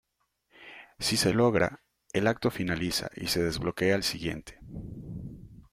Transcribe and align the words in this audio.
Si 0.97 1.15
se 1.15 1.31
logra, 1.31 1.83
el 2.11 2.25
acto 2.25 2.49
finaliza 2.49 3.11
y 3.15 3.27
se 3.27 3.43
desbloquea 3.43 3.95
el 3.95 4.01
siguiente. 4.01 4.57